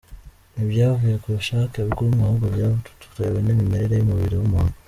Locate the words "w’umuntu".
4.37-4.75